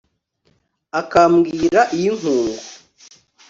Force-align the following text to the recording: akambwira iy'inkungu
akambwira 0.99 1.81
iy'inkungu 1.97 2.59